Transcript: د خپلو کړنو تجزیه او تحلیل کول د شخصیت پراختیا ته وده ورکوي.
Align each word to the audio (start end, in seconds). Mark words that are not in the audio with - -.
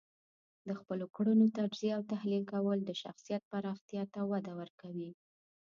د 0.67 0.69
خپلو 0.79 1.05
کړنو 1.15 1.45
تجزیه 1.57 1.93
او 1.97 2.01
تحلیل 2.13 2.43
کول 2.53 2.79
د 2.83 2.91
شخصیت 3.03 3.41
پراختیا 3.51 4.03
ته 4.13 4.19
وده 4.31 4.53
ورکوي. 4.61 5.11